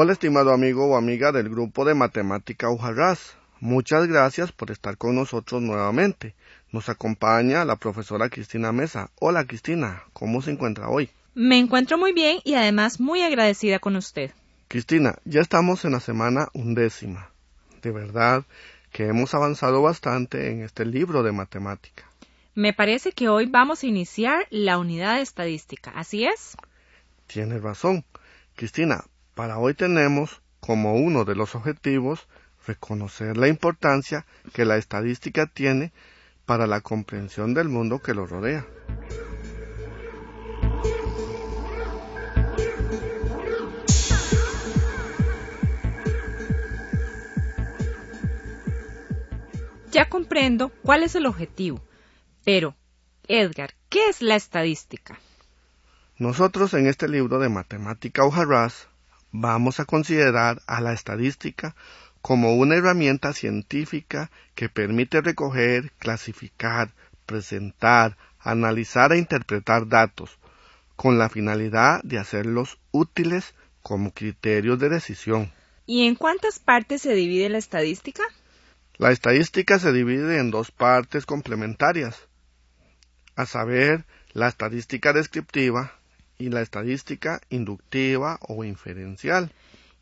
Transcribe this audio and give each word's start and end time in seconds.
Hola 0.00 0.12
estimado 0.12 0.52
amigo 0.52 0.86
o 0.86 0.96
amiga 0.96 1.32
del 1.32 1.48
grupo 1.48 1.84
de 1.84 1.92
matemática 1.92 2.70
Ujarras. 2.70 3.36
Muchas 3.58 4.06
gracias 4.06 4.52
por 4.52 4.70
estar 4.70 4.96
con 4.96 5.16
nosotros 5.16 5.60
nuevamente. 5.60 6.36
Nos 6.70 6.88
acompaña 6.88 7.64
la 7.64 7.74
profesora 7.74 8.28
Cristina 8.28 8.70
Mesa. 8.70 9.10
Hola 9.18 9.44
Cristina, 9.44 10.04
¿cómo 10.12 10.40
se 10.40 10.52
encuentra 10.52 10.88
hoy? 10.88 11.10
Me 11.34 11.58
encuentro 11.58 11.98
muy 11.98 12.12
bien 12.12 12.38
y 12.44 12.54
además 12.54 13.00
muy 13.00 13.22
agradecida 13.22 13.80
con 13.80 13.96
usted. 13.96 14.30
Cristina, 14.68 15.16
ya 15.24 15.40
estamos 15.40 15.84
en 15.84 15.90
la 15.90 15.98
semana 15.98 16.46
undécima. 16.52 17.32
De 17.82 17.90
verdad 17.90 18.44
que 18.92 19.06
hemos 19.06 19.34
avanzado 19.34 19.82
bastante 19.82 20.52
en 20.52 20.62
este 20.62 20.86
libro 20.86 21.24
de 21.24 21.32
matemática. 21.32 22.04
Me 22.54 22.72
parece 22.72 23.10
que 23.10 23.28
hoy 23.28 23.46
vamos 23.46 23.82
a 23.82 23.88
iniciar 23.88 24.46
la 24.50 24.78
unidad 24.78 25.16
de 25.16 25.22
estadística, 25.22 25.90
¿así 25.90 26.24
es? 26.24 26.56
Tienes 27.26 27.62
razón. 27.62 28.04
Cristina, 28.54 29.02
para 29.38 29.58
hoy 29.58 29.72
tenemos 29.72 30.42
como 30.58 30.96
uno 30.96 31.24
de 31.24 31.36
los 31.36 31.54
objetivos 31.54 32.26
reconocer 32.66 33.36
la 33.36 33.46
importancia 33.46 34.26
que 34.52 34.64
la 34.64 34.78
estadística 34.78 35.46
tiene 35.46 35.92
para 36.44 36.66
la 36.66 36.80
comprensión 36.80 37.54
del 37.54 37.68
mundo 37.68 38.00
que 38.00 38.14
lo 38.14 38.26
rodea. 38.26 38.66
Ya 49.92 50.08
comprendo 50.08 50.72
cuál 50.82 51.04
es 51.04 51.14
el 51.14 51.26
objetivo, 51.26 51.80
pero, 52.44 52.74
Edgar, 53.28 53.74
¿qué 53.88 54.08
es 54.08 54.20
la 54.20 54.34
estadística? 54.34 55.16
Nosotros 56.16 56.74
en 56.74 56.88
este 56.88 57.06
libro 57.06 57.38
de 57.38 57.48
matemática 57.48 58.24
o 58.24 58.32
vamos 59.32 59.80
a 59.80 59.84
considerar 59.84 60.62
a 60.66 60.80
la 60.80 60.92
estadística 60.92 61.74
como 62.22 62.56
una 62.56 62.76
herramienta 62.76 63.32
científica 63.32 64.30
que 64.54 64.68
permite 64.68 65.20
recoger, 65.20 65.92
clasificar, 65.98 66.92
presentar, 67.26 68.16
analizar 68.40 69.12
e 69.12 69.18
interpretar 69.18 69.88
datos, 69.88 70.38
con 70.96 71.18
la 71.18 71.28
finalidad 71.28 72.00
de 72.02 72.18
hacerlos 72.18 72.78
útiles 72.90 73.54
como 73.82 74.12
criterios 74.12 74.78
de 74.78 74.88
decisión. 74.88 75.52
¿Y 75.86 76.06
en 76.06 76.16
cuántas 76.16 76.58
partes 76.58 77.02
se 77.02 77.14
divide 77.14 77.48
la 77.48 77.58
estadística? 77.58 78.22
La 78.96 79.12
estadística 79.12 79.78
se 79.78 79.92
divide 79.92 80.38
en 80.38 80.50
dos 80.50 80.70
partes 80.72 81.24
complementarias, 81.24 82.18
a 83.36 83.46
saber, 83.46 84.04
la 84.32 84.48
estadística 84.48 85.12
descriptiva 85.12 85.97
y 86.38 86.50
la 86.50 86.62
estadística 86.62 87.40
inductiva 87.50 88.38
o 88.48 88.64
inferencial. 88.64 89.52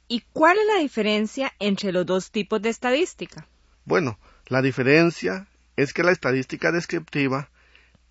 ¿Y 0.09 0.23
cuál 0.33 0.57
es 0.59 0.67
la 0.67 0.81
diferencia 0.81 1.53
entre 1.59 1.93
los 1.93 2.07
dos 2.07 2.31
tipos 2.31 2.63
de 2.63 2.69
estadística? 2.69 3.47
Bueno, 3.85 4.19
la 4.47 4.63
diferencia 4.63 5.49
es 5.77 5.93
que 5.93 6.03
la 6.03 6.13
estadística 6.13 6.71
descriptiva 6.71 7.51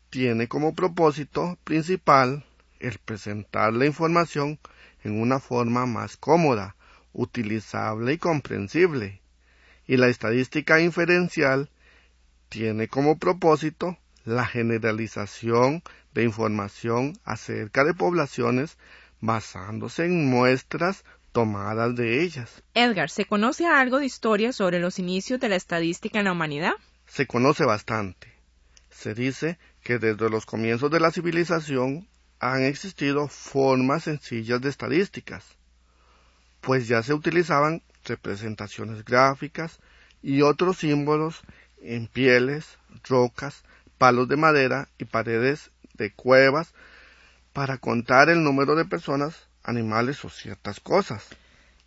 tiene 0.10 0.48
como 0.48 0.74
propósito 0.74 1.58
principal 1.64 2.46
el 2.80 3.00
presentar 3.00 3.74
la 3.74 3.86
información 3.86 4.60
en 5.04 5.20
una 5.22 5.40
forma 5.40 5.86
más 5.86 6.18
cómoda, 6.18 6.76
utilizable 7.14 8.14
y 8.14 8.18
comprensible. 8.18 9.22
Y 9.88 9.98
la 9.98 10.08
estadística 10.08 10.82
inferencial 10.82 11.70
tiene 12.50 12.88
como 12.88 13.18
propósito 13.18 13.98
la 14.26 14.46
generalización 14.46 15.84
de 16.14 16.24
información 16.24 17.14
acerca 17.24 17.84
de 17.84 17.94
poblaciones 17.94 18.78
basándose 19.22 20.06
en 20.06 20.30
muestras 20.30 21.06
tomadas 21.32 21.96
de 21.96 22.24
ellas. 22.24 22.64
Edgar, 22.74 23.10
¿se 23.10 23.26
conoce 23.26 23.68
algo 23.68 24.00
de 24.00 24.06
historia 24.06 24.52
sobre 24.52 24.80
los 24.80 25.00
inicios 25.00 25.40
de 25.40 25.50
la 25.50 25.56
estadística 25.56 26.20
en 26.20 26.26
la 26.26 26.32
humanidad? 26.32 26.74
Se 27.08 27.28
conoce 27.28 27.66
bastante. 27.66 28.34
Se 28.90 29.14
dice 29.14 29.60
que 29.84 30.00
desde 30.00 30.30
los 30.30 30.46
comienzos 30.46 30.90
de 30.90 31.00
la 31.00 31.12
civilización 31.12 32.08
han 32.40 32.64
existido 32.64 33.28
formas 33.28 34.04
sencillas 34.04 34.62
de 34.62 34.70
estadísticas, 34.70 35.46
pues 36.62 36.88
ya 36.88 37.04
se 37.04 37.14
utilizaban 37.14 37.84
representaciones 38.06 39.04
gráficas 39.04 39.80
y 40.22 40.42
otros 40.42 40.78
símbolos 40.78 41.42
en 41.82 42.08
pieles, 42.08 42.78
rocas, 43.08 43.64
palos 43.98 44.28
de 44.28 44.38
madera 44.38 44.90
y 44.98 45.06
paredes 45.06 45.72
de 45.94 46.12
cuevas 46.14 46.74
para 47.54 47.78
contar 47.78 48.30
el 48.30 48.44
número 48.44 48.76
de 48.76 48.86
personas, 48.86 49.48
animales 49.64 50.24
o 50.26 50.30
ciertas 50.30 50.80
cosas. 50.80 51.28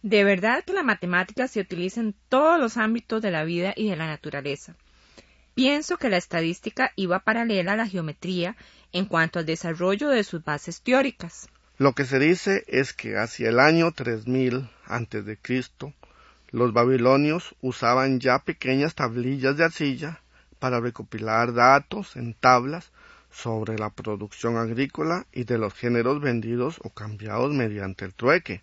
De 0.02 0.24
verdad 0.24 0.64
que 0.64 0.72
la 0.72 0.82
matemática 0.82 1.48
se 1.48 1.60
utiliza 1.60 2.00
en 2.00 2.14
todos 2.28 2.58
los 2.58 2.76
ámbitos 2.76 3.20
de 3.20 3.30
la 3.30 3.44
vida 3.44 3.74
y 3.76 3.90
de 3.90 3.96
la 3.96 4.06
naturaleza. 4.06 4.76
Pienso 5.54 5.96
que 5.96 6.08
la 6.08 6.16
estadística 6.16 6.92
iba 6.94 7.18
paralela 7.18 7.72
a 7.72 7.76
la 7.76 7.88
geometría 7.88 8.56
en 8.92 9.06
cuanto 9.06 9.40
al 9.40 9.46
desarrollo 9.46 10.08
de 10.08 10.22
sus 10.22 10.44
bases 10.44 10.82
teóricas. 10.82 11.48
Lo 11.78 11.94
que 11.94 12.04
se 12.04 12.18
dice 12.18 12.64
es 12.68 12.92
que 12.92 13.18
hacia 13.18 13.48
el 13.48 13.58
año 13.58 13.92
3000 13.92 14.70
antes 14.86 15.24
de 15.24 15.36
Cristo, 15.36 15.92
los 16.50 16.72
babilonios 16.72 17.54
usaban 17.60 18.20
ya 18.20 18.38
pequeñas 18.38 18.94
tablillas 18.94 19.56
de 19.56 19.64
arcilla 19.64 20.22
para 20.58 20.80
recopilar 20.80 21.52
datos 21.52 22.16
en 22.16 22.34
tablas 22.34 22.90
sobre 23.30 23.78
la 23.78 23.90
producción 23.90 24.56
agrícola 24.56 25.26
y 25.32 25.44
de 25.44 25.58
los 25.58 25.74
géneros 25.74 26.20
vendidos 26.20 26.80
o 26.82 26.90
cambiados 26.90 27.52
mediante 27.52 28.04
el 28.04 28.14
trueque. 28.14 28.60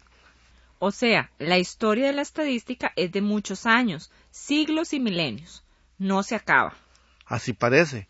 O 0.80 0.92
sea, 0.92 1.32
la 1.40 1.58
historia 1.58 2.08
de 2.08 2.14
la 2.14 2.22
estadística 2.22 2.92
es 2.96 3.12
de 3.12 3.22
muchos 3.22 3.66
años, 3.66 4.12
siglos 4.32 4.94
y 4.94 5.00
milenios. 5.00 5.64
No 5.98 6.24
se 6.24 6.36
acaba. 6.36 6.74
Así 7.26 7.54
parece. 7.54 8.08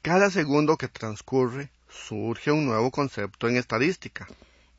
Cada 0.00 0.30
segundo 0.30 0.76
que 0.76 0.88
transcurre 0.88 1.70
surge 1.88 2.50
un 2.50 2.64
nuevo 2.66 2.90
concepto 2.90 3.48
en 3.48 3.56
estadística. 3.56 4.26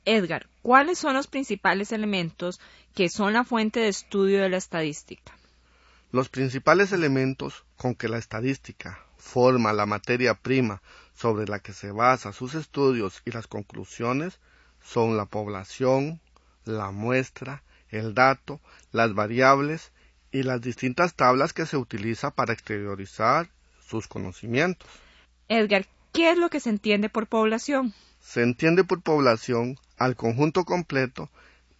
Edgar, 0.06 0.48
¿cuáles 0.62 0.98
son 0.98 1.14
los 1.14 1.28
principales 1.28 1.92
elementos 1.92 2.60
que 2.94 3.08
son 3.08 3.34
la 3.34 3.46
fuente 3.46 3.80
de 3.80 3.88
estudio 3.88 4.42
de 4.42 4.50
la 4.50 4.58
estadística? 4.58 5.34
Los 6.14 6.30
principales 6.30 6.92
elementos 6.92 7.66
con 7.76 7.96
que 7.96 8.08
la 8.08 8.20
estadística 8.20 9.04
forma 9.18 9.74
la 9.74 9.88
materia 9.88 10.36
prima 10.36 10.84
sobre 11.16 11.48
la 11.48 11.58
que 11.58 11.74
se 11.74 11.90
basa 11.90 12.34
sus 12.34 12.54
estudios 12.54 13.24
y 13.26 13.32
las 13.32 13.48
conclusiones 13.48 14.40
son 14.80 15.18
la 15.18 15.26
población, 15.26 16.22
la 16.66 16.92
muestra, 16.92 17.64
el 17.90 18.14
dato, 18.14 18.62
las 18.92 19.16
variables 19.16 19.92
y 20.32 20.44
las 20.44 20.62
distintas 20.62 21.16
tablas 21.16 21.52
que 21.52 21.66
se 21.66 21.78
utiliza 21.78 22.30
para 22.30 22.54
exteriorizar 22.54 23.50
sus 23.84 24.08
conocimientos. 24.08 24.88
Edgar, 25.48 25.88
¿qué 26.12 26.30
es 26.30 26.38
lo 26.38 26.52
que 26.52 26.60
se 26.60 26.70
entiende 26.70 27.10
por 27.10 27.26
población? 27.26 27.92
Se 28.20 28.44
entiende 28.44 28.84
por 28.84 29.02
población 29.02 29.80
al 29.98 30.16
conjunto 30.16 30.64
completo, 30.64 31.32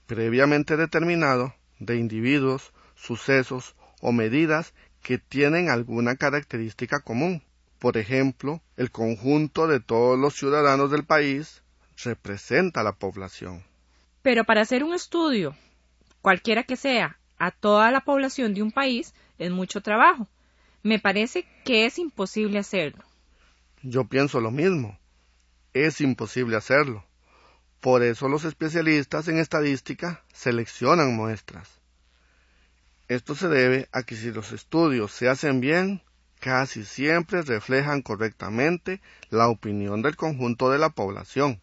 previamente 0.08 0.76
determinado, 0.76 1.54
de 1.78 1.98
individuos, 1.98 2.74
sucesos 2.96 3.76
o 4.04 4.12
medidas 4.12 4.74
que 5.02 5.18
tienen 5.18 5.70
alguna 5.70 6.18
característica 6.18 7.00
común. 7.00 7.42
Por 7.80 7.98
ejemplo, 7.98 8.62
el 8.76 8.92
conjunto 8.92 9.66
de 9.66 9.80
todos 9.80 10.20
los 10.20 10.36
ciudadanos 10.36 10.92
del 10.92 11.06
país 11.06 11.64
representa 12.04 12.84
la 12.84 12.92
población. 12.92 13.64
Pero 14.22 14.44
para 14.44 14.62
hacer 14.62 14.84
un 14.84 14.94
estudio, 14.94 15.56
cualquiera 16.22 16.64
que 16.64 16.76
sea, 16.76 17.18
a 17.38 17.52
toda 17.52 17.92
la 17.92 18.02
población 18.02 18.54
de 18.54 18.62
un 18.62 18.74
país, 18.74 19.14
es 19.40 19.52
mucho 19.52 19.80
trabajo. 19.82 20.28
Me 20.82 21.00
parece 21.00 21.46
que 21.64 21.86
es 21.86 21.98
imposible 21.98 22.60
hacerlo. 22.60 23.06
Yo 23.84 24.04
pienso 24.04 24.42
lo 24.42 24.52
mismo. 24.52 25.00
Es 25.74 26.02
imposible 26.02 26.58
hacerlo. 26.58 27.06
Por 27.80 28.04
eso 28.04 28.28
los 28.28 28.44
especialistas 28.44 29.30
en 29.30 29.38
estadística 29.38 30.24
seleccionan 30.34 31.16
muestras. 31.16 31.83
Esto 33.14 33.36
se 33.36 33.48
debe 33.48 33.88
a 33.92 34.02
que 34.02 34.16
si 34.16 34.32
los 34.32 34.52
estudios 34.54 35.12
se 35.12 35.30
hacen 35.30 35.62
bien, 35.62 36.02
casi 36.40 36.84
siempre 36.84 37.44
reflejan 37.44 38.02
correctamente 38.02 39.02
la 39.30 39.50
opinión 39.50 40.02
del 40.02 40.16
conjunto 40.16 40.72
de 40.72 40.80
la 40.80 40.90
población. 40.90 41.62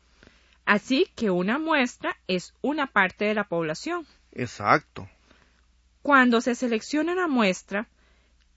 Así 0.64 1.08
que 1.16 1.30
una 1.30 1.58
muestra 1.58 2.16
es 2.28 2.54
una 2.62 2.86
parte 2.86 3.24
de 3.24 3.34
la 3.34 3.48
población. 3.48 4.06
Exacto. 4.30 5.08
Cuando 6.02 6.40
se 6.40 6.54
selecciona 6.54 7.14
una 7.14 7.26
muestra, 7.26 7.88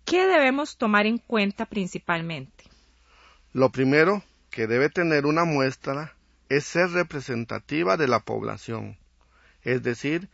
¿qué 0.06 0.28
debemos 0.28 0.78
tomar 0.78 1.08
en 1.08 1.18
cuenta 1.18 1.66
principalmente? 1.66 2.66
Lo 3.54 3.72
primero 3.72 4.22
que 4.52 4.68
debe 4.68 4.92
tener 4.92 5.26
una 5.26 5.46
muestra 5.46 6.14
es 6.48 6.66
ser 6.66 6.92
representativa 6.92 7.98
de 7.98 8.08
la 8.08 8.20
población, 8.20 9.00
es 9.64 9.82
decir, 9.82 10.30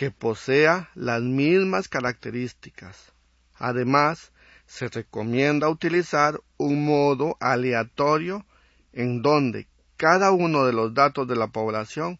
que 0.00 0.10
posea 0.10 0.88
las 0.94 1.20
mismas 1.20 1.86
características. 1.86 3.12
Además, 3.56 4.32
se 4.64 4.88
recomienda 4.88 5.68
utilizar 5.68 6.40
un 6.56 6.86
modo 6.86 7.36
aleatorio 7.38 8.46
en 8.94 9.20
donde 9.20 9.66
cada 9.98 10.30
uno 10.30 10.64
de 10.64 10.72
los 10.72 10.94
datos 10.94 11.28
de 11.28 11.36
la 11.36 11.48
población 11.48 12.18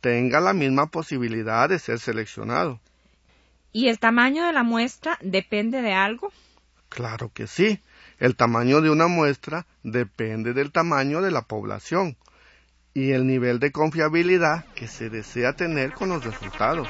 tenga 0.00 0.40
la 0.40 0.54
misma 0.54 0.86
posibilidad 0.86 1.68
de 1.68 1.78
ser 1.78 1.98
seleccionado. 1.98 2.80
¿Y 3.72 3.88
el 3.88 3.98
tamaño 3.98 4.46
de 4.46 4.54
la 4.54 4.62
muestra 4.62 5.18
depende 5.20 5.82
de 5.82 5.92
algo? 5.92 6.32
Claro 6.88 7.30
que 7.34 7.46
sí. 7.46 7.82
El 8.18 8.36
tamaño 8.36 8.80
de 8.80 8.88
una 8.88 9.06
muestra 9.06 9.66
depende 9.82 10.54
del 10.54 10.72
tamaño 10.72 11.20
de 11.20 11.30
la 11.30 11.42
población 11.42 12.16
y 12.94 13.12
el 13.12 13.26
nivel 13.26 13.60
de 13.60 13.70
confiabilidad 13.70 14.64
que 14.74 14.88
se 14.88 15.10
desea 15.10 15.52
tener 15.52 15.92
con 15.92 16.08
los 16.08 16.24
resultados. 16.24 16.88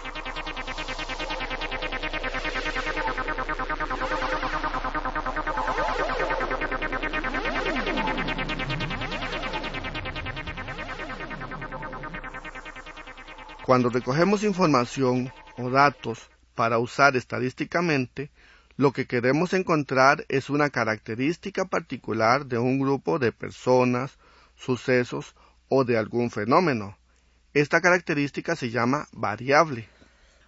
Cuando 13.68 13.90
recogemos 13.90 14.44
información 14.44 15.30
o 15.58 15.68
datos 15.68 16.30
para 16.54 16.78
usar 16.78 17.16
estadísticamente, 17.16 18.30
lo 18.78 18.92
que 18.92 19.06
queremos 19.06 19.52
encontrar 19.52 20.24
es 20.30 20.48
una 20.48 20.70
característica 20.70 21.66
particular 21.66 22.46
de 22.46 22.56
un 22.56 22.78
grupo 22.78 23.18
de 23.18 23.30
personas, 23.30 24.16
sucesos 24.56 25.34
o 25.68 25.84
de 25.84 25.98
algún 25.98 26.30
fenómeno. 26.30 26.96
Esta 27.52 27.82
característica 27.82 28.56
se 28.56 28.70
llama 28.70 29.06
variable. 29.12 29.86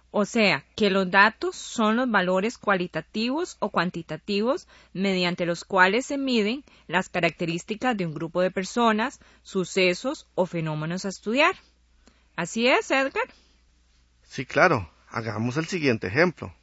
O 0.09 0.25
sea, 0.25 0.65
que 0.75 0.89
los 0.89 1.11
datos 1.11 1.55
son 1.55 1.97
los 1.97 2.09
valores 2.09 2.57
cualitativos 2.57 3.55
o 3.59 3.69
cuantitativos 3.69 4.67
mediante 4.93 5.45
los 5.45 5.63
cuales 5.63 6.07
se 6.07 6.17
miden 6.17 6.63
las 6.87 7.07
características 7.09 7.95
de 7.95 8.07
un 8.07 8.15
grupo 8.15 8.41
de 8.41 8.49
personas, 8.49 9.19
sucesos 9.43 10.25
o 10.33 10.47
fenómenos 10.47 11.05
a 11.05 11.09
estudiar. 11.09 11.53
Así 12.35 12.67
es, 12.67 12.89
Edgar. 12.91 13.27
Sí, 14.23 14.45
claro. 14.45 14.89
Hagamos 15.09 15.57
el 15.57 15.65
siguiente 15.65 16.07
ejemplo. 16.07 16.53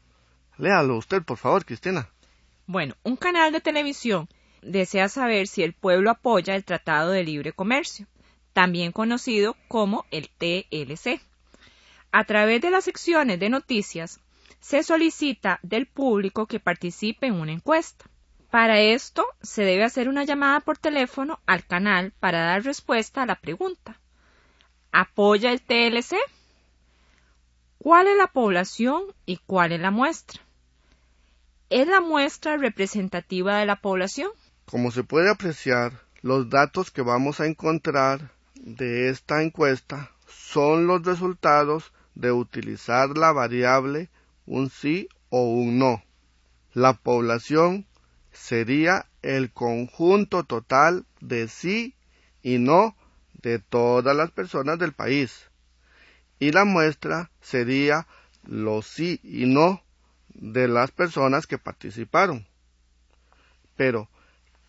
Léalo 0.56 0.96
usted, 0.96 1.22
por 1.22 1.36
favor, 1.36 1.64
Cristina. 1.64 2.08
Bueno, 2.66 2.96
un 3.02 3.16
canal 3.16 3.52
de 3.52 3.60
televisión 3.60 4.28
desea 4.62 5.08
saber 5.08 5.46
si 5.46 5.62
el 5.62 5.74
pueblo 5.74 6.10
apoya 6.10 6.54
el 6.56 6.64
Tratado 6.64 7.10
de 7.10 7.24
Libre 7.24 7.52
Comercio, 7.52 8.06
también 8.52 8.92
conocido 8.92 9.56
como 9.68 10.06
el 10.10 10.30
TLC. 10.30 11.20
A 12.10 12.24
través 12.24 12.60
de 12.62 12.70
las 12.70 12.84
secciones 12.84 13.38
de 13.38 13.50
noticias, 13.50 14.20
se 14.60 14.82
solicita 14.82 15.60
del 15.62 15.86
público 15.86 16.46
que 16.46 16.58
participe 16.58 17.26
en 17.26 17.34
una 17.34 17.52
encuesta. 17.52 18.06
Para 18.50 18.80
esto, 18.80 19.26
se 19.42 19.62
debe 19.62 19.84
hacer 19.84 20.08
una 20.08 20.24
llamada 20.24 20.60
por 20.60 20.78
teléfono 20.78 21.38
al 21.46 21.66
canal 21.66 22.12
para 22.18 22.44
dar 22.44 22.64
respuesta 22.64 23.22
a 23.22 23.26
la 23.26 23.36
pregunta. 23.36 24.00
¿Apoya 24.92 25.52
el 25.52 25.60
TLC? 25.60 26.16
¿Cuál 27.78 28.08
es 28.08 28.16
la 28.16 28.26
población 28.26 29.02
y 29.26 29.36
cuál 29.46 29.72
es 29.72 29.80
la 29.80 29.90
muestra? 29.90 30.40
¿Es 31.70 31.86
la 31.86 32.00
muestra 32.00 32.56
representativa 32.56 33.58
de 33.58 33.66
la 33.66 33.76
población? 33.76 34.30
Como 34.64 34.90
se 34.90 35.04
puede 35.04 35.30
apreciar, 35.30 35.92
los 36.22 36.50
datos 36.50 36.90
que 36.90 37.02
vamos 37.02 37.40
a 37.40 37.46
encontrar 37.46 38.32
de 38.54 39.10
esta 39.10 39.42
encuesta 39.42 40.10
son 40.26 40.86
los 40.86 41.04
resultados 41.04 41.92
de 42.14 42.32
utilizar 42.32 43.16
la 43.16 43.32
variable 43.32 44.10
un 44.46 44.70
sí 44.70 45.08
o 45.28 45.42
un 45.42 45.78
no. 45.78 46.02
La 46.72 46.94
población 46.94 47.86
sería 48.32 49.06
el 49.22 49.52
conjunto 49.52 50.44
total 50.44 51.06
de 51.20 51.48
sí 51.48 51.94
y 52.42 52.58
no 52.58 52.96
de 53.42 53.58
todas 53.58 54.16
las 54.16 54.30
personas 54.30 54.78
del 54.78 54.92
país. 54.92 55.50
Y 56.38 56.52
la 56.52 56.64
muestra 56.64 57.30
sería 57.40 58.06
los 58.44 58.86
sí 58.86 59.20
y 59.22 59.46
no 59.46 59.82
de 60.28 60.68
las 60.68 60.90
personas 60.90 61.46
que 61.46 61.58
participaron. 61.58 62.46
Pero, 63.76 64.08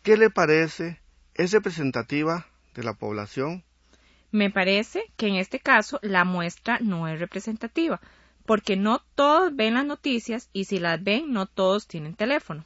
¿qué 0.04 0.18
le 0.18 0.30
parece? 0.30 1.00
¿Es 1.36 1.51
representativa 1.51 2.48
de 2.75 2.83
la 2.83 2.94
población? 2.94 3.63
Me 4.31 4.51
parece 4.51 5.04
que 5.18 5.27
en 5.27 5.36
este 5.36 5.60
caso 5.60 6.00
la 6.04 6.24
muestra 6.24 6.80
no 6.81 7.07
es 7.07 7.19
representativa, 7.19 8.00
porque 8.45 8.75
no 8.75 9.00
todos 9.16 9.56
ven 9.56 9.74
las 9.75 9.86
noticias 9.86 10.50
y 10.54 10.66
si 10.66 10.80
las 10.80 11.04
ven 11.04 11.31
no 11.31 11.48
todos 11.48 11.88
tienen 11.88 12.16
teléfono. 12.16 12.66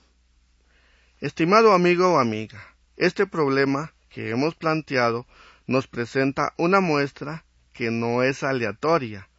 Estimado 1.21 1.71
amigo 1.71 2.13
o 2.13 2.19
amiga, 2.19 2.61
este 2.97 3.25
problema 3.25 3.93
que 4.09 4.29
hemos 4.29 4.55
planteado 4.55 5.25
nos 5.67 5.87
presenta 5.87 6.53
una 6.57 6.79
muestra 6.79 7.45
que 7.73 7.91
no 7.91 8.23
es 8.23 8.43
aleatoria. 8.43 9.29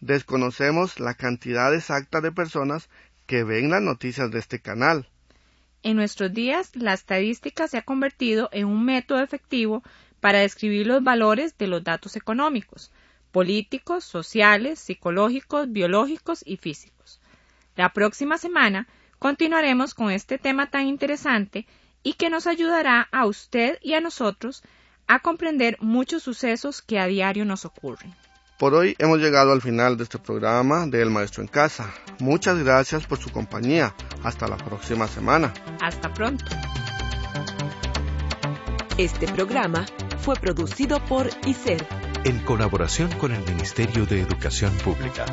Desconocemos 0.00 0.98
la 0.98 1.14
cantidad 1.14 1.74
exacta 1.74 2.20
de 2.20 2.32
personas 2.32 2.88
que 3.26 3.44
ven 3.44 3.70
las 3.70 3.82
noticias 3.82 4.30
de 4.30 4.38
este 4.38 4.60
canal. 4.60 5.08
En 5.82 5.96
nuestros 5.96 6.32
días, 6.32 6.74
la 6.76 6.92
estadística 6.92 7.68
se 7.68 7.78
ha 7.78 7.82
convertido 7.82 8.48
en 8.52 8.66
un 8.66 8.84
método 8.84 9.20
efectivo 9.20 9.82
para 10.20 10.40
describir 10.40 10.86
los 10.86 11.02
valores 11.02 11.58
de 11.58 11.66
los 11.66 11.82
datos 11.82 12.16
económicos, 12.16 12.92
políticos, 13.32 14.04
sociales, 14.04 14.78
psicológicos, 14.78 15.70
biológicos 15.72 16.42
y 16.46 16.56
físicos. 16.56 17.20
La 17.74 17.92
próxima 17.92 18.38
semana 18.38 18.86
continuaremos 19.18 19.94
con 19.94 20.10
este 20.10 20.38
tema 20.38 20.70
tan 20.70 20.86
interesante 20.86 21.66
y 22.02 22.14
que 22.14 22.30
nos 22.30 22.46
ayudará 22.46 23.08
a 23.10 23.26
usted 23.26 23.78
y 23.82 23.94
a 23.94 24.00
nosotros 24.00 24.62
a 25.06 25.18
comprender 25.20 25.76
muchos 25.80 26.22
sucesos 26.22 26.82
que 26.82 26.98
a 26.98 27.06
diario 27.06 27.44
nos 27.44 27.64
ocurren. 27.64 28.14
Por 28.58 28.74
hoy 28.74 28.94
hemos 28.98 29.18
llegado 29.18 29.52
al 29.52 29.60
final 29.60 29.96
de 29.96 30.04
este 30.04 30.18
programa 30.18 30.86
de 30.86 31.02
El 31.02 31.10
Maestro 31.10 31.42
en 31.42 31.48
Casa. 31.48 31.92
Muchas 32.20 32.58
gracias 32.58 33.06
por 33.06 33.18
su 33.18 33.30
compañía. 33.30 33.94
Hasta 34.22 34.46
la 34.46 34.56
próxima 34.56 35.08
semana. 35.08 35.52
Hasta 35.80 36.12
pronto. 36.14 36.44
Este 38.98 39.26
programa 39.26 39.84
fue 40.20 40.36
producido 40.36 41.04
por 41.06 41.28
ICER 41.44 41.84
en 42.24 42.38
colaboración 42.40 43.10
con 43.18 43.32
el 43.32 43.44
Ministerio 43.44 44.06
de 44.06 44.20
Educación 44.20 44.72
Pública. 44.78 45.26